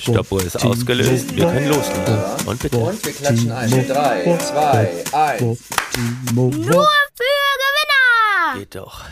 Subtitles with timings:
[0.00, 1.36] Stoppuhr ist ausgelöst.
[1.36, 2.18] Wir können loslegen.
[2.44, 2.76] Und bitte.
[2.76, 3.70] Und wir klatschen ein.
[3.70, 5.42] 3, 2, 1.
[6.34, 6.64] Nur für
[7.62, 8.58] Gewinner!
[8.58, 9.04] Geht doch.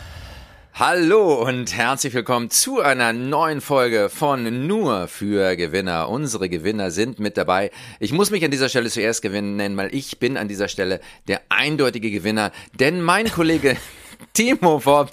[0.73, 6.09] Hallo und herzlich willkommen zu einer neuen Folge von Nur für Gewinner.
[6.09, 7.71] Unsere Gewinner sind mit dabei.
[8.01, 10.99] Ich muss mich an dieser Stelle zuerst gewinnen nennen, weil ich bin an dieser Stelle
[11.29, 13.77] der eindeutige Gewinner, denn mein Kollege
[14.33, 15.11] Timo Wopp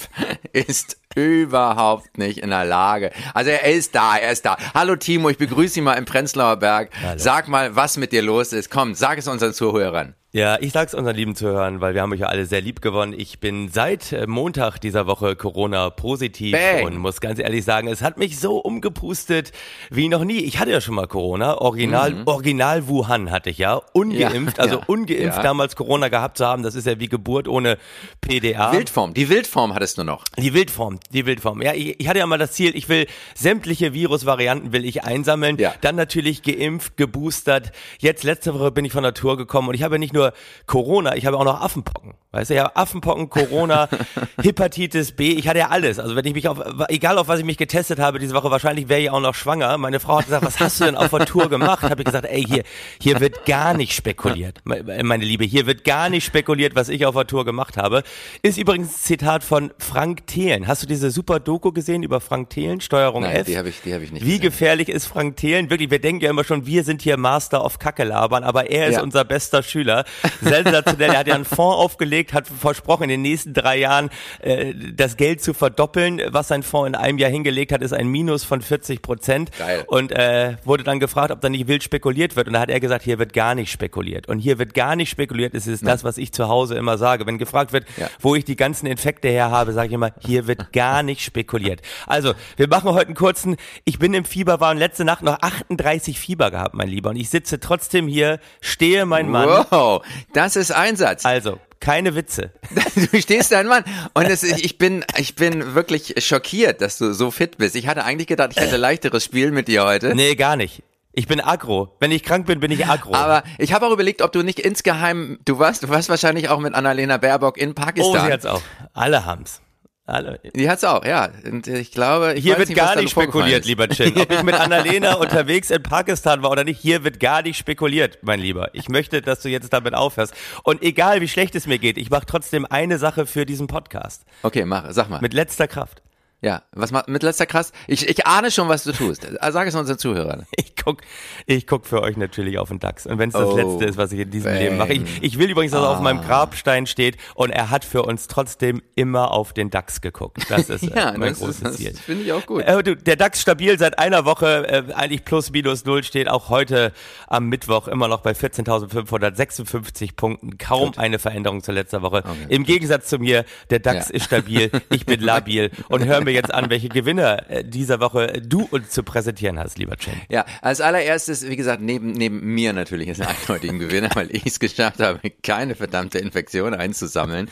[0.53, 3.11] ist überhaupt nicht in der Lage.
[3.35, 4.57] Also er ist da, er ist da.
[4.75, 6.91] Hallo Timo, ich begrüße Sie mal im Prenzlauer Berg.
[7.03, 7.19] Hallo.
[7.19, 8.71] Sag mal, was mit dir los ist.
[8.71, 10.15] Komm, sag es unseren Zuhörern.
[10.33, 13.13] Ja, ich sag's unseren lieben Zuhörern, weil wir haben euch ja alle sehr lieb gewonnen.
[13.19, 16.85] Ich bin seit äh, Montag dieser Woche Corona positiv Bang.
[16.85, 19.51] und muss ganz ehrlich sagen, es hat mich so umgepustet
[19.91, 20.39] wie noch nie.
[20.39, 24.77] Ich hatte ja schon mal Corona, original, original Wuhan hatte ich ja, ungeimpft, Ja, also
[24.77, 25.43] ja, ungeimpft ja.
[25.43, 27.77] damals Corona gehabt zu haben, das ist ja wie Geburt ohne
[28.21, 28.71] PDA.
[28.73, 30.23] Wildform, die Wildform hattest du noch.
[30.39, 31.61] Die Wildform, die Wildform.
[31.61, 35.57] Ja, ich, ich hatte ja mal das Ziel, ich will sämtliche Virusvarianten will ich einsammeln.
[35.81, 37.73] Dann natürlich geimpft, geboostert.
[37.99, 40.20] Jetzt letzte Woche bin ich von der Tour gekommen und ich habe ja nicht nur
[40.67, 42.15] Corona, ich habe auch noch Affenpocken.
[42.33, 43.89] Weißt du, ich habe Affenpocken, Corona,
[44.43, 45.99] Hepatitis B, ich hatte ja alles.
[45.99, 48.89] Also wenn ich mich auf, egal auf was ich mich getestet habe diese Woche, wahrscheinlich
[48.89, 49.77] wäre ich auch noch schwanger.
[49.79, 51.83] Meine Frau hat gesagt, was hast du denn auf der Tour gemacht?
[51.83, 52.63] Habe ich gesagt, ey, hier,
[53.01, 54.59] hier wird gar nicht spekuliert.
[54.65, 58.05] Me- Meine Liebe, hier wird gar nicht spekuliert, was ich auf der Tour gemacht habe.
[58.43, 60.69] Ist übrigens ein Zitat von Frank Thelen.
[60.69, 63.47] Hast du diese super Doku gesehen über Frank Thelen, Steuerung Nein, F?
[63.47, 64.43] die habe ich, die habe ich nicht Wie gesehen.
[64.43, 65.69] gefährlich ist Frank Thelen?
[65.69, 68.87] Wirklich, wir denken ja immer schon, wir sind hier Master of Kacke labern, aber er
[68.89, 69.03] ist Ja.
[69.03, 70.05] unser bester Schüler.
[70.41, 71.11] Sensationell.
[71.11, 75.17] er hat ja einen Fonds aufgelegt, hat versprochen, in den nächsten drei Jahren äh, das
[75.17, 76.21] Geld zu verdoppeln.
[76.29, 79.51] Was sein Fonds in einem Jahr hingelegt hat, ist ein Minus von 40 Prozent.
[79.59, 79.85] Geil.
[79.87, 82.47] Und äh, wurde dann gefragt, ob da nicht wild spekuliert wird.
[82.47, 84.29] Und da hat er gesagt, hier wird gar nicht spekuliert.
[84.29, 85.55] Und hier wird gar nicht spekuliert.
[85.55, 87.27] Es ist das, was ich zu Hause immer sage.
[87.27, 88.09] Wenn gefragt wird, Ja.
[88.21, 91.81] wo ich die ganzen Infekte her habe, sage ich immer, hier wird gar nicht spekuliert.
[92.07, 95.39] Also, wir machen heute einen kurzen, ich bin im Fieber, war und letzte Nacht noch
[95.41, 97.11] 38 Fieber gehabt, mein Lieber.
[97.11, 99.49] Und ich sitze trotzdem hier, stehe mein Mann.
[99.71, 100.00] Wow,
[100.33, 101.25] das ist Einsatz.
[101.25, 102.53] Also, keine Witze.
[103.13, 103.85] Du stehst da ein Mann
[104.15, 107.75] und es, ich bin ich bin wirklich schockiert, dass du so fit bist.
[107.75, 110.15] Ich hatte eigentlich gedacht, ich hätte leichteres Spiel mit dir heute.
[110.15, 110.83] Nee, gar nicht.
[111.13, 111.97] Ich bin aggro.
[111.99, 113.15] Wenn ich krank bin, bin ich aggro.
[113.15, 116.61] Aber ich habe auch überlegt, ob du nicht insgeheim, du warst, du warst wahrscheinlich auch
[116.61, 118.27] mit Annalena Baerbock in oh, Pakistan.
[118.27, 118.63] sie hat's auch.
[118.93, 119.61] Alle haben's.
[120.11, 120.41] Alle.
[120.57, 121.29] Die hat's auch, ja.
[121.45, 124.17] Und ich glaube, ich Hier wird nicht, gar nicht spekuliert, lieber Chin.
[124.19, 128.19] Ob ich mit Annalena unterwegs in Pakistan war oder nicht, hier wird gar nicht spekuliert,
[128.23, 128.71] mein Lieber.
[128.73, 130.35] Ich möchte, dass du jetzt damit aufhörst.
[130.65, 134.25] Und egal, wie schlecht es mir geht, ich mache trotzdem eine Sache für diesen Podcast.
[134.43, 135.21] Okay, mach, sag mal.
[135.21, 136.03] Mit letzter Kraft.
[136.43, 137.73] Ja, was macht mit letzter krass?
[137.87, 139.27] Ich, ich ahne schon, was du tust.
[139.51, 140.47] Sag es unseren Zuhörern.
[140.81, 141.03] Ich guck,
[141.45, 143.05] ich guck für euch natürlich auf den DAX.
[143.07, 144.59] Und wenn es das Oh, Letzte ist, was ich in diesem bang.
[144.63, 144.95] Leben mache.
[144.95, 148.29] Ich, ich will übrigens, dass er auf meinem Grabstein steht und er hat für uns
[148.29, 150.39] trotzdem immer auf den DAX geguckt.
[150.49, 151.91] Das ist äh, Ja, mein das, großes ist- Ziel.
[151.91, 152.63] das finde ich auch gut.
[152.63, 156.49] Äh, du, der DAX stabil seit einer Woche, äh, eigentlich plus minus null steht auch
[156.49, 156.93] heute
[157.27, 160.59] am Mittwoch immer noch bei 14.556 Punkten.
[160.59, 162.23] Kaum eine Veränderung zur letzter Woche.
[162.49, 164.15] Im Gegensatz zu mir, der DAX Ja.
[164.15, 165.71] ist stabil, ich bin labil.
[165.89, 169.79] Und hör mir jetzt an, welche Gewinner äh, dieser Woche du uns zu präsentieren hast,
[169.79, 170.15] lieber Chen.
[170.29, 174.47] Ja, als allererstes, wie gesagt, neben, neben mir natürlich ist ein eindeutigen Gewinner, weil ich
[174.47, 177.49] es geschafft habe, keine verdammte Infektion einzusammeln,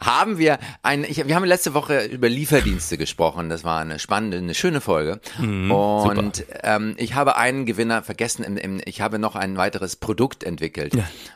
[0.00, 3.48] haben wir ein, ich, wir haben letzte Woche über Lieferdienste gesprochen.
[3.48, 5.20] Das war eine spannende, eine schöne Folge.
[5.38, 8.44] Und ähm, ich habe einen Gewinner vergessen.
[8.44, 10.94] Im, im, ich habe noch ein weiteres Produkt entwickelt.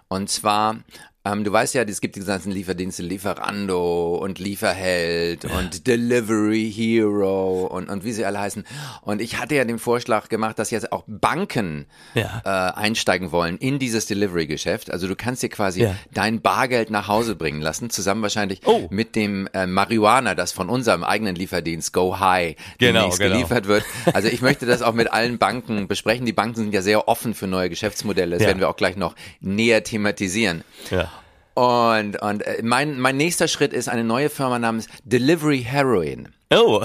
[0.09, 0.77] Und zwar
[1.24, 7.66] ähm, du weißt ja, es gibt diese ganzen Lieferdienste, Lieferando und Lieferheld und Delivery Hero
[7.66, 8.64] und, und wie sie alle heißen.
[9.02, 12.42] Und ich hatte ja den Vorschlag gemacht, dass jetzt auch Banken Ja.
[12.44, 14.90] äh, einsteigen wollen in dieses Delivery-Geschäft.
[14.90, 15.94] Also du kannst dir quasi Ja.
[16.12, 18.86] dein Bargeld nach Hause bringen lassen, zusammen wahrscheinlich Oh.
[18.91, 23.34] mit dem äh, Marihuana, das von unserem eigenen Lieferdienst Go High Genau, demnächst genau.
[23.36, 23.84] geliefert wird.
[24.12, 26.26] Also ich möchte das auch mit allen Banken besprechen.
[26.26, 28.32] Die Banken sind ja sehr offen für neue Geschäftsmodelle.
[28.32, 28.48] Das Ja.
[28.48, 30.64] werden wir auch gleich noch näher thematisieren.
[30.91, 31.10] Ja.
[31.54, 36.28] Und, und äh, mein, mein nächster Schritt ist eine neue Firma namens Delivery Heroin.
[36.53, 36.82] Oh,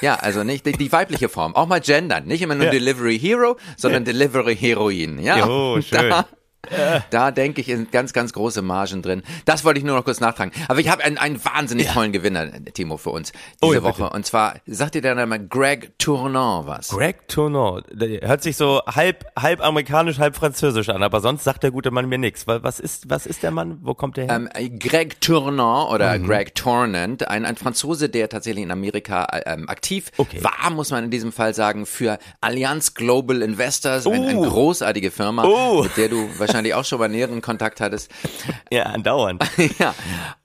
[0.00, 1.54] Ja, also nicht die, die weibliche Form.
[1.54, 2.26] Auch mal gendern.
[2.26, 2.70] Nicht immer nur Ja.
[2.70, 5.18] Delivery Hero, sondern Delivery Heroin.
[5.18, 6.08] Ja, Jo, schön.
[6.10, 6.26] Da,
[7.10, 9.22] da denke ich, sind ganz, ganz große Margen drin.
[9.44, 10.52] Das wollte ich nur noch kurz nachtragen.
[10.68, 14.02] Aber ich habe einen, einen wahnsinnig tollen Gewinner, Timo, für uns Oh, diese ja, bitte.
[14.04, 14.10] Woche.
[14.10, 16.88] Und zwar, sagt dir der Name Greg Tournon was?
[16.90, 17.80] Greg Tourneau.
[17.90, 21.90] Der Hört sich so halb, halb amerikanisch, halb französisch an, aber sonst sagt der gute
[21.90, 22.46] Mann mir nichts.
[22.46, 23.78] Was ist, was ist der Mann?
[23.82, 24.48] Wo kommt der her?
[24.54, 26.26] Ähm, Greg Tournon oder Mhm.
[26.26, 30.42] Greg Tournant, ein, ein Franzose, der tatsächlich in Amerika äh, ähm, aktiv Okay.
[30.44, 34.42] war, muss man in diesem Fall sagen, für Allianz Global Investors, ein, eine Oh.
[34.48, 35.82] großartige Firma, Oh.
[35.82, 38.10] mit der du wahrscheinlich auch schon mal näheren Kontakt hattest.
[38.70, 39.44] ja, andauernd.
[39.78, 39.94] ja.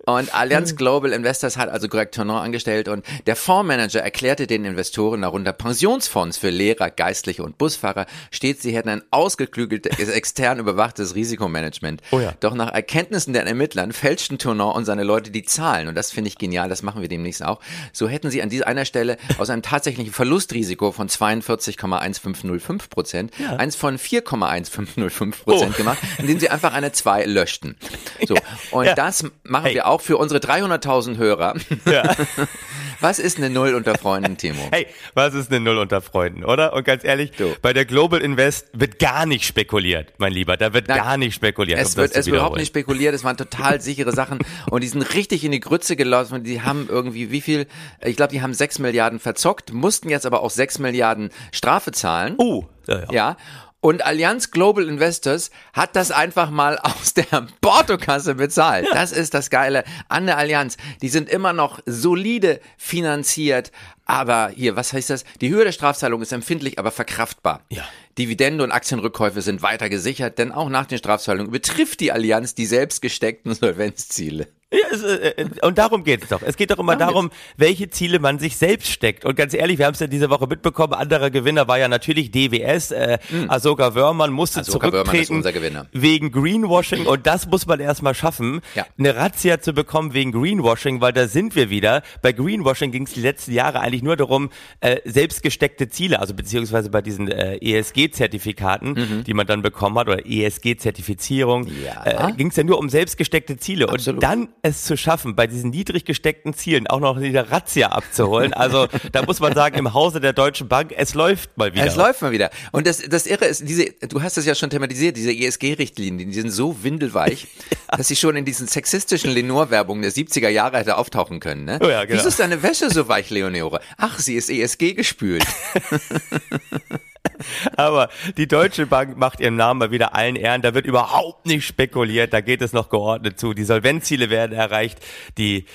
[0.08, 5.22] Und Allianz Global Investors hat also Greg Tournon angestellt und der Fondsmanager erklärte den Investoren,
[5.22, 12.02] darunter Pensionsfonds für Lehrer, Geistliche und Busfahrer, stets sie hätten ein ausgeklügeltes, extern überwachtes Risikomanagement.
[12.12, 12.34] Oh ja.
[12.40, 16.30] Doch nach Erkenntnissen der Ermittlern fälschten Tournon und seine Leute die Zahlen und das finde
[16.30, 17.60] ich genial, das machen wir demnächst auch.
[17.92, 23.76] So hätten sie an dieser einer Stelle aus einem tatsächlichen Verlustrisiko von 42,1505 Prozent eins
[23.76, 25.78] von 4,1505 Prozent Oh.
[25.78, 27.76] gemacht, indem sie einfach eine 2 löschten.
[28.28, 28.36] So.
[28.72, 28.96] Und ja.
[28.96, 29.76] das machen Hey.
[29.76, 31.56] wir auch für unsere 300.000 Hörer.
[31.86, 32.16] Ja.
[33.00, 34.60] Was ist eine Null unter Freunden, Timo?
[34.72, 36.74] Hey, was ist eine Null unter Freunden, oder?
[36.74, 37.56] Und ganz ehrlich, Du.
[37.62, 40.58] bei der Global Invest wird gar nicht spekuliert, mein Lieber.
[40.58, 41.80] Da wird Nein, gar nicht spekuliert.
[41.80, 44.40] Es um wird, es wird überhaupt nicht spekuliert, es waren total sichere Sachen
[44.72, 46.44] und die sind richtig in die Grütze gelaufen.
[46.44, 47.68] Die haben irgendwie, wie viel,
[48.04, 52.34] ich glaube, die haben 6 Milliarden verzockt, mussten jetzt aber auch 6 Milliarden Strafe zahlen.
[52.40, 53.06] Oh, ja, ja.
[53.12, 53.38] Ja.
[53.80, 58.88] Und Allianz Global Investors hat das einfach mal aus der Portokasse bezahlt.
[58.92, 60.78] Das ist das Geile an der Allianz.
[61.02, 63.72] Die sind immer noch solide finanziert.
[64.06, 65.26] Aber hier, was heißt das?
[65.42, 67.62] Die Höhe der Strafzahlung ist empfindlich, aber verkraftbar.
[67.70, 67.84] Ja.
[68.18, 72.66] Dividende und Aktienrückkäufe sind weiter gesichert, denn auch nach den Strafzahlungen übertrifft die Allianz die
[72.66, 74.48] selbst gesteckten Solvenzziele.
[74.70, 76.42] Ja, es, äh, äh, und darum geht's doch.
[76.42, 79.24] Es geht doch immer darum, welche Ziele man sich selbst steckt.
[79.24, 82.32] Und ganz ehrlich, wir haben es ja diese Woche mitbekommen, anderer Gewinner war ja natürlich
[82.32, 82.92] DWS.
[82.92, 83.18] Äh,
[83.48, 85.88] Asoka Wörmann musste ist zurücktreten unser Gewinner.
[85.94, 87.06] wegen Greenwashing.
[87.06, 88.86] Und das muss man erstmal schaffen, Ja.
[89.00, 92.02] eine Razzia zu bekommen wegen Greenwashing, weil da sind wir wieder.
[92.22, 94.50] Bei Greenwashing ging es die letzten Jahre eigentlich nur darum,
[94.82, 100.10] äh, selbst gesteckte Ziele, also beziehungsweise bei diesen äh, ESG-Zertifikaten, die man dann bekommen hat,
[100.10, 101.72] oder ESG-Zertifizierung, Mhm.
[101.86, 102.28] Ja.
[102.30, 103.88] äh, ging es ja nur um selbst gesteckte Ziele.
[103.90, 104.18] Absolut.
[104.22, 108.54] Und dann es zu schaffen, bei diesen niedrig gesteckten Zielen auch noch wieder Razzia abzuholen.
[108.54, 111.86] Also da muss man sagen, im Hause der Deutschen Bank, es läuft mal wieder.
[111.86, 112.50] Es läuft mal wieder.
[112.72, 116.40] Und das, das Irre ist, diese, du hast es ja schon thematisiert, diese ESG-Richtlinien, die
[116.40, 117.48] sind so windelweich,
[117.96, 121.66] dass sie schon in diesen sexistischen Lenore-Werbungen der 70er Jahre hätte auftauchen können.
[121.66, 121.80] Ne?
[121.82, 122.20] Oh ja, genau.
[122.20, 123.80] Wieso ist deine Wäsche so weich, Leonore?
[123.98, 125.46] Ach, sie ist ESG gespült.
[127.76, 130.62] Aber die Deutsche Bank macht ihren Namen mal wieder allen Ehren.
[130.62, 132.34] Da wird überhaupt nicht spekuliert.
[132.34, 133.54] Da geht es noch geordnet zu.
[133.54, 135.00] Die Solvenzziele werden erreicht.
[135.38, 135.66] Die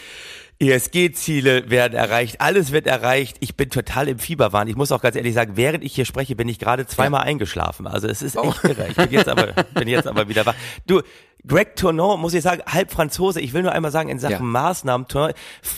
[0.63, 3.37] ESG-Ziele werden erreicht, alles wird erreicht.
[3.41, 4.69] Ich bin total im Fieberwahn.
[4.69, 7.89] Ich muss auch ganz ehrlich sagen, während ich hier spreche, bin ich gerade zweimal eingeschlagen.
[7.89, 8.87] Also es ist echt irre.
[8.89, 10.55] Ich bin jetzt aber, bin jetzt aber wieder wach.
[10.87, 11.03] Du,
[11.45, 13.41] Greg Tournon, muss ich sagen, halb Franzose.
[13.41, 14.39] Ich will nur einmal sagen, in Sachen Ja.
[14.41, 15.33] Maßnahmen, Tournon,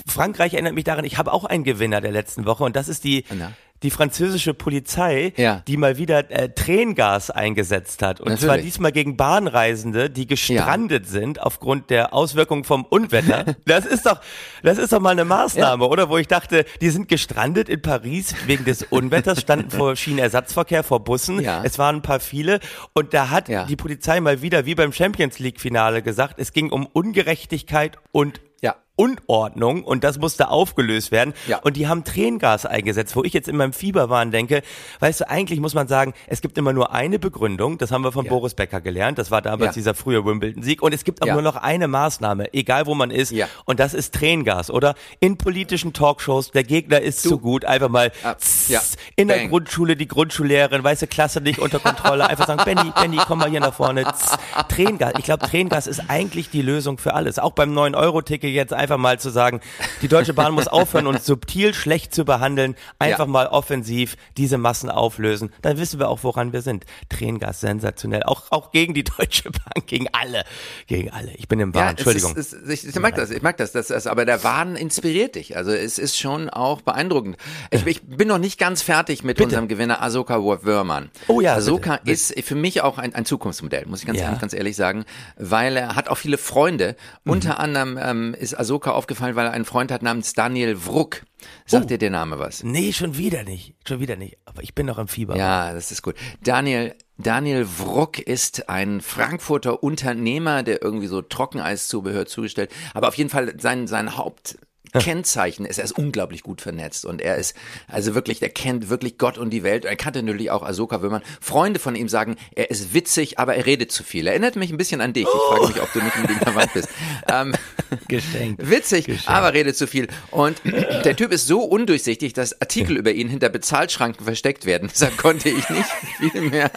[0.06, 3.04] Frankreich erinnert mich daran, ich habe auch einen Gewinner der letzten Woche und das ist
[3.04, 3.52] die, Na?
[3.84, 5.62] Die französische Polizei, Ja.
[5.68, 8.20] die mal wieder äh, Tränengas eingesetzt hat.
[8.20, 8.72] Und zwar Natürlich.
[8.72, 13.44] diesmal gegen Bahnreisende, die gestrandet sind aufgrund der Auswirkungen vom Unwetter.
[13.66, 14.20] Das ist doch,
[14.62, 16.08] das ist doch mal eine Maßnahme, oder?
[16.08, 21.04] Wo ich dachte, die sind gestrandet in Paris wegen des Unwetters, standen vor Schienenersatzverkehr, vor
[21.04, 21.40] Bussen.
[21.40, 21.62] Ja.
[21.64, 22.60] Es waren ein paar viele.
[22.94, 23.64] Und da hat Ja.
[23.66, 28.40] die Polizei mal wieder, wie beim Champions League Finale gesagt, es ging um Ungerechtigkeit und
[28.62, 28.76] Ja.
[28.96, 31.34] Unordnung und das musste aufgelöst werden.
[31.46, 31.58] Ja.
[31.58, 34.62] Und die haben Tränengas eingesetzt, wo ich jetzt in meinem Fieberwahn denke,
[35.00, 38.12] weißt du, eigentlich muss man sagen, es gibt immer nur eine Begründung, das haben wir
[38.12, 38.30] von Ja.
[38.30, 39.72] Boris Becker gelernt, das war damals Ja.
[39.72, 43.30] dieser frühe Wimbledon-Sieg und es gibt auch nur noch eine Maßnahme, egal wo man ist
[43.32, 43.46] Ja.
[43.64, 44.94] und das ist Tränengas, oder?
[45.20, 49.50] In politischen Talkshows, der Gegner ist zu gut, einfach mal Ah, tss, in der Bang.
[49.50, 53.50] Grundschule die Grundschullehrerin, weißt du, Klasse nicht unter Kontrolle, einfach sagen, Benny, Benny, komm mal
[53.50, 54.04] hier nach vorne.
[54.04, 54.36] Tss,
[54.68, 57.38] Tränengas, ich glaube, Tränengas ist eigentlich die Lösung für alles.
[57.38, 59.60] Auch beim 9-Euro-Ticket jetzt einfach mal zu sagen,
[60.02, 63.30] die Deutsche Bahn muss aufhören, uns subtil schlecht zu behandeln, einfach Ja.
[63.30, 65.52] mal offensiv diese Massen auflösen.
[65.62, 66.84] Dann wissen wir auch, woran wir sind.
[67.08, 68.22] Tränengas sensationell.
[68.24, 70.44] Auch, auch gegen die Deutsche Bahn, gegen alle.
[70.86, 71.32] Gegen alle.
[71.36, 71.90] Ich bin im Wahn.
[71.90, 72.32] Entschuldigung.
[72.36, 74.76] Es ist, es, ich, ich mag das, ich mag das, das, das, aber der Wahn
[74.76, 75.56] inspiriert dich.
[75.56, 77.36] Also es ist schon auch beeindruckend.
[77.70, 81.10] Ich, ich bin noch nicht ganz fertig mit unserem Gewinner Asoka Wörmann.
[81.28, 82.12] Oh ja, Asoka bitte, bitte.
[82.12, 84.34] ist für mich auch ein, ein Zukunftsmodell, muss ich ganz, Ja.
[84.34, 85.04] ganz ehrlich sagen,
[85.36, 86.96] weil er hat auch viele Freunde.
[87.24, 87.32] Mhm.
[87.32, 91.22] Unter anderem ähm, ist Asoka aufgefallen, weil er einen Freund hat namens Daniel Wruck.
[91.66, 91.88] Sagt Oh.
[91.88, 92.62] dir der Name was?
[92.64, 93.74] Nee, schon wieder nicht.
[93.86, 94.38] Schon wieder nicht.
[94.44, 95.36] Aber ich bin noch im Fieber.
[95.36, 96.14] Ja, das ist gut.
[96.42, 103.30] Daniel, Daniel Wruck ist ein Frankfurter Unternehmer, der irgendwie so Trockeneiszubehör zugestellt, aber auf jeden
[103.30, 104.58] Fall sein, sein Haupt
[105.00, 107.56] Kennzeichen ist, er ist unglaublich gut vernetzt und er ist
[107.88, 109.84] also wirklich, der kennt wirklich Gott und die Welt.
[109.84, 111.22] Er kannte natürlich auch Ahsoka Wömmern.
[111.40, 114.26] Freunde von ihm sagen, er ist witzig, aber er redet zu viel.
[114.26, 115.24] Erinnert mich ein bisschen an dich.
[115.24, 116.88] Ich frage mich, ob du nicht mit ihm verwandt bist.
[117.28, 117.54] Ähm,
[118.08, 118.70] Geschenkt.
[118.70, 120.08] Witzig, aber redet zu viel.
[120.30, 124.88] Und der Typ ist so undurchsichtig, dass Artikel über ihn hinter Bezahlschranken versteckt werden.
[124.92, 126.70] Deshalb konnte ich nicht viel mehr,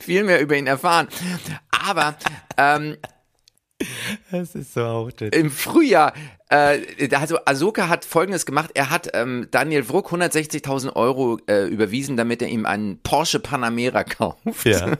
[0.00, 1.08] viel mehr über ihn erfahren.
[1.70, 2.16] Aber
[2.56, 2.96] ähm,
[4.30, 6.12] Das ist so auch Im Frühjahr
[6.50, 6.80] äh,
[7.14, 8.70] also Ahsoka hat Folgendes gemacht.
[8.74, 14.04] Er hat ähm, Daniel Wruck 160.000 Euro äh, überwiesen, damit er ihm einen Porsche Panamera
[14.04, 14.64] kauft.
[14.64, 14.92] Ja.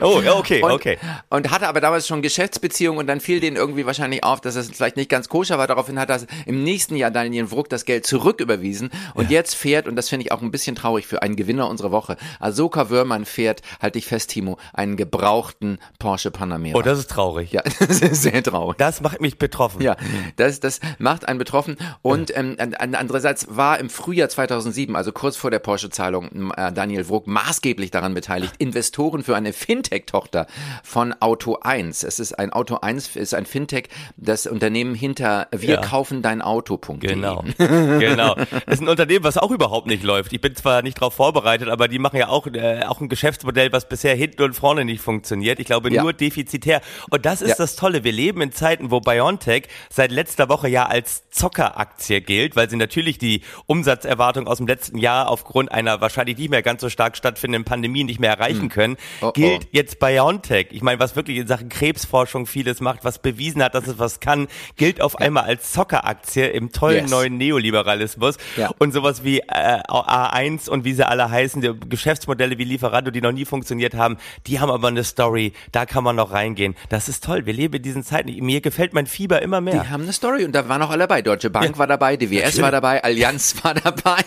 [0.00, 0.98] Oh, ja, okay, und, okay.
[1.28, 4.70] Und hatte aber damals schon Geschäftsbeziehungen und dann fiel denen irgendwie wahrscheinlich auf, dass es
[4.70, 5.66] vielleicht nicht ganz koscher war.
[5.66, 9.38] Daraufhin hat er im nächsten Jahr Daniel Wruck das Geld zurücküberwiesen und ja.
[9.38, 12.16] jetzt fährt, und das finde ich auch ein bisschen traurig für einen Gewinner unserer Woche,
[12.40, 16.78] Ahsoka Wörmann fährt, halte ich fest, Timo, einen gebrauchten Porsche Panamera.
[16.78, 17.52] Oh, das ist traurig.
[17.52, 18.78] Ja, das ist sehr traurig.
[18.78, 19.82] Das macht mich betroffen.
[19.82, 19.96] Ja,
[20.36, 21.76] das das macht einen betroffen.
[22.02, 27.26] Und ähm, andererseits war im Frühjahr 2007, also kurz vor der Porsche-Zahlung, äh, Daniel Wruck
[27.26, 30.46] maßgeblich daran beteiligt, Investoren für eine Fintech-Tochter
[30.82, 32.02] von Auto 1.
[32.02, 35.80] Es ist ein Auto 1, ist ein Fintech, das Unternehmen hinter wir ja.
[35.80, 36.96] kaufen dein Auto.de.
[36.98, 38.34] Genau, genau.
[38.34, 40.32] Das ist ein Unternehmen, was auch überhaupt nicht läuft.
[40.32, 43.72] Ich bin zwar nicht darauf vorbereitet, aber die machen ja auch, äh, auch ein Geschäftsmodell,
[43.72, 45.58] was bisher hinten und vorne nicht funktioniert.
[45.58, 46.02] Ich glaube ja.
[46.02, 46.80] nur defizitär.
[47.10, 47.54] Und das ist ja.
[47.58, 48.04] das Tolle.
[48.04, 52.76] Wir leben in Zeiten, wo BioNTech seit letzter Woche ja als Zockeraktie gilt, weil sie
[52.76, 57.16] natürlich die Umsatzerwartung aus dem letzten Jahr aufgrund einer wahrscheinlich nicht mehr ganz so stark
[57.16, 58.68] stattfindenden Pandemie nicht mehr erreichen hm.
[58.68, 59.32] können, oh, oh.
[59.32, 60.68] gilt jetzt BioNTech.
[60.70, 64.20] Ich meine, was wirklich in Sachen Krebsforschung vieles macht, was bewiesen hat, dass es was
[64.20, 67.10] kann, gilt auf einmal als Zockeraktie im tollen yes.
[67.10, 68.36] neuen Neoliberalismus.
[68.56, 68.70] Ja.
[68.78, 73.20] Und sowas wie äh, A1 und wie sie alle heißen, die Geschäftsmodelle wie Lieferando, die
[73.20, 76.74] noch nie funktioniert haben, die haben aber eine Story, da kann man noch reingehen.
[76.88, 77.46] Das ist toll.
[77.46, 78.21] Wir leben in diesen Zeiten.
[78.24, 79.82] Mir gefällt mein Fieber immer mehr.
[79.82, 81.22] Die haben eine Story und da waren auch alle dabei.
[81.22, 81.78] Deutsche Bank ja.
[81.78, 82.62] war dabei, DWS Natürlich.
[82.62, 84.24] war dabei, Allianz war dabei.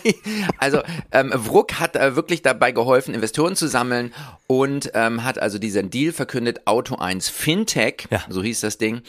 [0.58, 4.12] Also ähm, Wruck hat äh, wirklich dabei geholfen, Investoren zu sammeln
[4.46, 8.22] und ähm, hat also diesen Deal verkündet, Auto 1 Fintech, ja.
[8.28, 9.02] so hieß das Ding.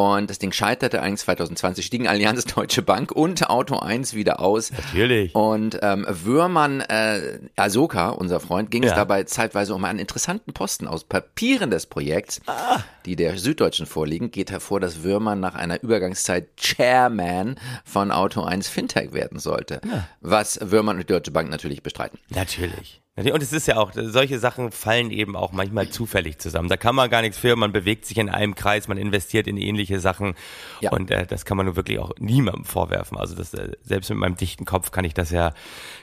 [0.00, 4.72] Und das Ding scheiterte eigentlich 2020, stiegen Allianz Deutsche Bank und Auto 1 wieder aus.
[4.72, 5.34] Natürlich.
[5.34, 8.90] Und ähm, Würmann äh, Asoka, unser Freund, ging ja.
[8.90, 12.78] es dabei zeitweise um einen interessanten Posten aus Papieren des Projekts, ah.
[13.04, 18.70] die der Süddeutschen vorliegen, geht hervor, dass Würmann nach einer Übergangszeit Chairman von Auto 1
[18.70, 19.82] Fintech werden sollte.
[19.86, 20.08] Ja.
[20.22, 22.18] Was Würmann und die Deutsche Bank natürlich bestreiten.
[22.30, 23.02] Natürlich.
[23.16, 26.68] Und es ist ja auch, solche Sachen fallen eben auch manchmal zufällig zusammen.
[26.68, 29.56] Da kann man gar nichts für, man bewegt sich in einem Kreis, man investiert in
[29.56, 30.34] ähnliche Sachen
[30.80, 30.90] ja.
[30.92, 33.18] und äh, das kann man nur wirklich auch niemandem vorwerfen.
[33.18, 35.52] Also das, äh, selbst mit meinem dichten Kopf kann ich das ja,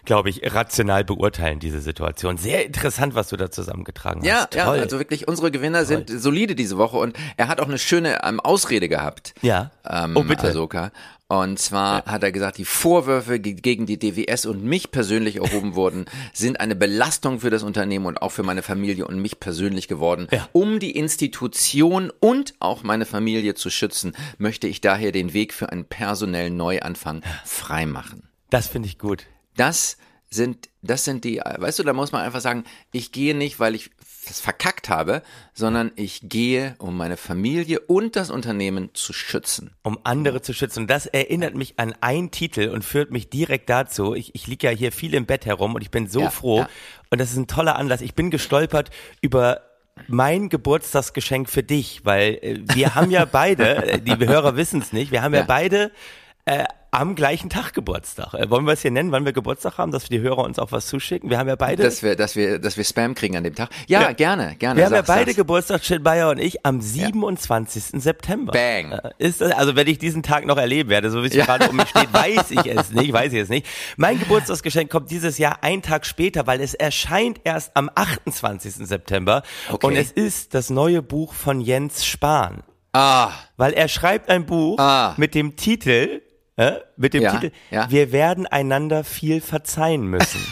[0.04, 2.38] glaube ich, rational beurteilen, diese Situation.
[2.38, 4.56] Sehr interessant, was du da zusammengetragen ja, hast.
[4.56, 6.06] Ja, ja, also wirklich, unsere Gewinner Toll.
[6.08, 9.34] sind solide diese Woche und er hat auch eine schöne ähm, Ausrede gehabt.
[9.42, 9.72] Ja.
[9.90, 10.50] Ähm, oh, bitte.
[10.50, 10.92] Ahsoka.
[11.30, 16.06] Und zwar hat er gesagt, die Vorwürfe gegen die DWS und mich persönlich erhoben wurden,
[16.34, 20.28] sind eine Belastung für das Unternehmen und auch für meine Familie und mich persönlich geworden.
[20.32, 20.48] Ja.
[20.54, 25.70] Um die Institution und auch meine Familie zu schützen, möchte ich daher den Weg für
[25.70, 28.30] einen personellen Neuanfang freimachen.
[28.50, 29.26] Das finde ich gut.
[29.58, 29.98] Das
[30.30, 33.76] sind, das sind die, weißt du, da muss man einfach sagen, ich gehe nicht, weil
[33.76, 33.92] ich
[34.28, 35.22] das verkackt habe,
[35.54, 39.72] sondern ich gehe, um meine Familie und das Unternehmen zu schützen.
[39.84, 40.82] Um andere zu schützen.
[40.82, 44.14] Und das erinnert mich an einen Titel und führt mich direkt dazu.
[44.14, 46.60] Ich, ich liege ja hier viel im Bett herum und ich bin so ja, froh.
[46.60, 46.70] Ja.
[47.10, 48.02] Und das ist ein toller Anlass.
[48.02, 48.90] Ich bin gestolpert
[49.22, 49.62] über
[50.08, 55.12] mein Geburtstagsgeschenk für dich, weil äh, wir haben ja beide, die Hörer wissen es nicht,
[55.12, 55.92] wir haben ja, ja beide
[56.48, 58.34] äh, am gleichen Tag Geburtstag.
[58.34, 60.58] Äh, wollen wir es hier nennen, wann wir Geburtstag haben, dass wir die Hörer uns
[60.58, 61.30] auch was zuschicken?
[61.30, 61.84] Wir haben ja beide.
[61.84, 63.70] Dass wir, dass wir, dass wir Spam kriegen an dem Tag.
[63.88, 64.12] Ja, ja.
[64.14, 64.78] gerne, gerne.
[64.78, 65.36] Wir haben ja beide sag's.
[65.36, 67.94] Geburtstag, Shit Bayer und ich, am 27.
[67.94, 68.00] Ja.
[68.00, 68.54] September.
[68.54, 68.94] Bang.
[68.94, 71.46] Äh, ist das, also wenn ich diesen Tag noch erleben werde, so wie es ja.
[71.46, 73.68] gerade um mich steht, weiß ich es nicht, weiß ich es nicht.
[73.98, 78.76] Mein Geburtstagsgeschenk kommt dieses Jahr einen Tag später, weil es erscheint erst am 28.
[78.76, 79.44] September.
[79.70, 79.86] Okay.
[79.86, 82.64] Und es ist das neue Buch von Jens Spahn.
[82.94, 83.32] Ah.
[83.58, 85.14] Weil er schreibt ein Buch ah.
[85.18, 86.22] mit dem Titel
[86.58, 87.90] äh, mit dem ja, Titel ja.
[87.90, 90.42] Wir werden einander viel verzeihen müssen.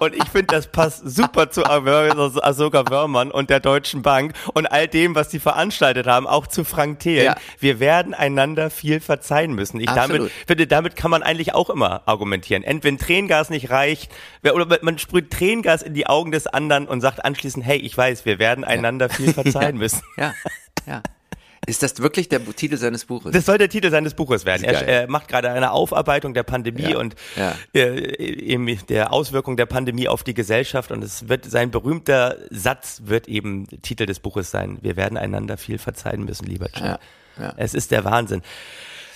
[0.00, 4.88] und ich finde, das passt super zu Asoka Wörmann und der Deutschen Bank und all
[4.88, 7.24] dem, was sie veranstaltet haben, auch zu Frank Thelen.
[7.24, 7.36] Ja.
[7.58, 9.80] Wir werden einander viel verzeihen müssen.
[9.80, 12.62] Ich damit, finde, damit kann man eigentlich auch immer argumentieren.
[12.62, 17.00] Entweder wenn Tränengas nicht reicht, oder man sprüht Tränengas in die Augen des anderen und
[17.00, 20.02] sagt anschließend, hey, ich weiß, wir werden einander viel verzeihen müssen.
[20.16, 20.34] Ja,
[20.86, 21.02] ja.
[21.66, 23.32] Ist das wirklich der Titel seines Buches?
[23.32, 24.64] Das soll der Titel seines Buches werden.
[24.64, 27.54] Er, er, macht gerade eine Aufarbeitung der Pandemie ja, und ja.
[27.74, 33.02] Äh, eben der Auswirkung der Pandemie auf die Gesellschaft und es wird sein berühmter Satz
[33.04, 34.78] wird eben Titel des Buches sein.
[34.82, 36.98] Wir werden einander viel verzeihen müssen, lieber Chan.
[37.38, 38.42] Ja, es ist der Wahnsinn.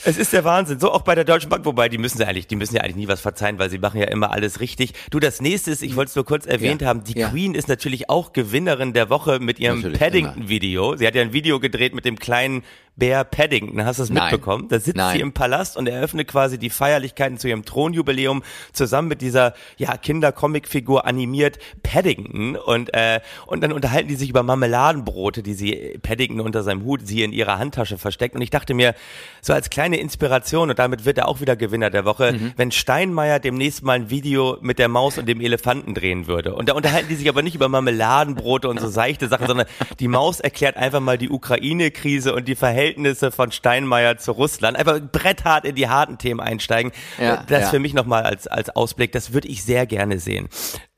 [0.05, 0.79] Es ist der Wahnsinn.
[0.81, 2.97] So auch bei der Deutschen Bank, wobei die müssen ja eigentlich, die müssen ja eigentlich
[2.97, 4.93] nie was verzeihen, weil sie machen ja immer alles richtig.
[5.11, 6.89] Du, das nächste ist, ich wollte es nur kurz erwähnt Ja.
[6.89, 7.29] haben, die Ja.
[7.31, 10.97] Queen ist natürlich auch Gewinnerin der Woche mit ihrem Paddington-Video.
[10.97, 12.63] Sie hat ja ein Video gedreht mit dem kleinen
[12.97, 13.85] Bär Paddington.
[13.85, 14.67] Hast du es mitbekommen?
[14.69, 15.15] Da sitzt Nein.
[15.17, 19.97] sie im Palast und eröffnet quasi die Feierlichkeiten zu ihrem Thronjubiläum zusammen mit dieser ja
[19.97, 26.41] Kinder-Comic-Figur animiert Paddington und äh, und dann unterhalten die sich über Marmeladenbrote, die sie Paddington
[26.41, 28.95] unter seinem Hut sie in ihrer Handtasche versteckt und ich dachte mir
[29.43, 32.53] so als kleine Inspiration und damit wird er auch wieder Gewinner der Woche, Mhm.
[32.57, 36.69] wenn Steinmeier demnächst mal ein Video mit der Maus und dem Elefanten drehen würde und
[36.69, 39.67] da unterhalten die sich aber nicht über Marmeladenbrote und so seichte Sachen, sondern
[39.99, 44.77] die Maus erklärt einfach mal die Ukraine-Krise und die Verhältnisse von Steinmeier zu Russland.
[44.77, 46.93] Einfach bretthart in die harten Themen einsteigen.
[47.19, 47.69] Ja, das ja.
[47.71, 50.49] für mich nochmal als, als Ausblick, das würde ich sehr gerne sehen,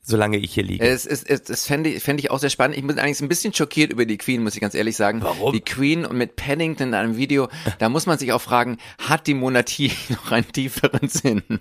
[0.03, 0.83] solange ich hier liege.
[0.83, 2.77] Es ist, es, das fände ich, fände ich auch sehr spannend.
[2.77, 5.21] Ich bin eigentlich ein bisschen schockiert über die Queen, muss ich ganz ehrlich sagen.
[5.21, 5.53] Warum?
[5.53, 9.27] Die Queen und mit Paddington in einem Video, da muss man sich auch fragen, hat
[9.27, 11.43] die Monarchie noch einen tieferen Sinn?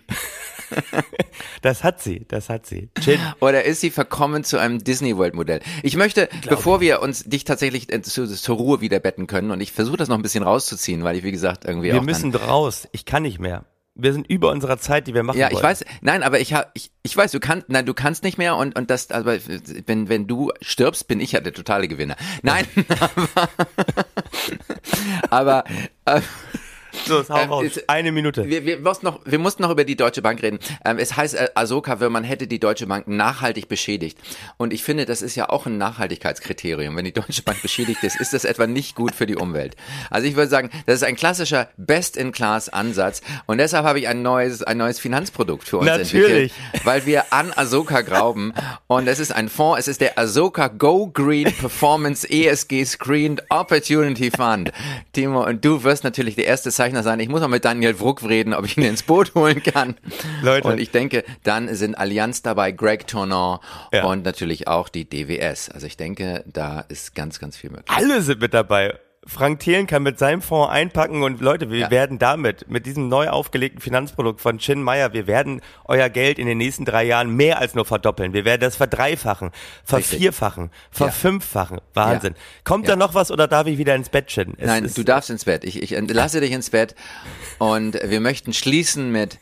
[1.63, 2.91] Das hat sie, das hat sie.
[3.01, 3.19] Chin.
[3.41, 5.61] Oder ist sie verkommen zu einem Disney World Modell?
[5.83, 9.61] Ich möchte, bevor wir uns dich tatsächlich äh, zu, zur Ruhe wieder betten können, und
[9.61, 12.33] ich versuche das noch ein bisschen rauszuziehen, weil ich, wie gesagt, irgendwie Wir auch müssen
[12.33, 12.89] dann, raus.
[12.93, 13.65] Ich kann nicht mehr.
[13.97, 15.65] Wir sind über unserer Zeit, die wir machen Ja, ich wollen.
[15.65, 18.57] weiß, nein, aber ich habe, ich, ich weiß, du kannst, nein, du kannst nicht mehr
[18.57, 19.37] und und das, aber
[19.87, 22.17] wenn wenn du stirbst, bin ich ja der totale Gewinner.
[22.43, 22.67] Nein,
[25.31, 25.65] aber,
[26.05, 26.21] aber äh,
[27.09, 27.65] Los, hau Ähm, raus.
[27.65, 28.47] ist- Eine Minute.
[28.49, 30.59] Wir, wir, mussten noch, wir mussten noch über die Deutsche Bank reden.
[30.85, 34.19] Ähm, es heißt, äh, Asoka Wirmann hätte die Deutsche Bank nachhaltig beschädigt.
[34.57, 36.97] Und ich finde, das ist ja auch ein Nachhaltigkeitskriterium.
[36.97, 39.77] Wenn die Deutsche Bank beschädigt ist, ist das etwa nicht gut für die Umwelt.
[40.11, 43.23] Also ich würde sagen, das ist ein klassischer Best-in-Class-Ansatz.
[43.47, 46.53] Und deshalb habe ich ein neues, ein neues Finanzprodukt für uns Natürlich.
[46.53, 46.85] entwickelt.
[46.85, 48.53] Weil wir an Asoka glauben.
[48.87, 54.31] Und es ist ein Fonds, es ist der Asoka Go Green Performance ESG Screened Opportunity
[54.31, 54.73] Fund.
[55.13, 57.21] Timo, und du wirst natürlich der erste Zeichner sein.
[57.21, 59.97] Ich muss auch mit Daniel Wruck reden, ob ich ihn ins Boot holen kann.
[60.41, 60.67] Leute.
[60.67, 63.59] Und ich denke, dann sind Allianz dabei, Greg Tournon
[63.93, 64.05] Ja.
[64.05, 65.69] und natürlich auch die DWS.
[65.69, 67.85] Also ich denke, da ist ganz, ganz viel möglich.
[67.95, 68.99] Alle sind mit dabei.
[69.27, 71.91] Frank Thelen kann mit seinem Fonds einpacken und Leute, wir Ja.
[71.91, 76.47] werden damit, mit diesem neu aufgelegten Finanzprodukt von Chin Meyer, wir werden euer Geld in
[76.47, 78.33] den nächsten drei Jahren mehr als nur verdoppeln.
[78.33, 79.51] Wir werden das verdreifachen,
[79.85, 81.83] vervierfachen, verfünffachen.
[81.93, 82.35] Wahnsinn.
[82.65, 82.97] Kommt da Ja.
[82.97, 84.55] noch was oder darf ich wieder ins Bett chillen?
[84.57, 85.65] Es Nein, ist- du darfst ins Bett.
[85.65, 86.95] Ich, ich entlasse dich ins Bett.
[87.59, 89.39] Und wir möchten schließen mit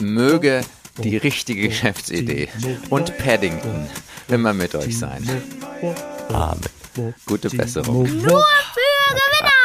[0.00, 0.62] möge
[0.98, 2.48] die richtige Geschäftsidee
[2.90, 3.86] und Paddington
[4.26, 5.24] immer mit euch sein.
[6.32, 6.60] Amen.
[7.26, 8.02] Gute Besserung.
[8.22, 8.44] Nur
[8.74, 8.80] für
[9.10, 9.59] 我在问呢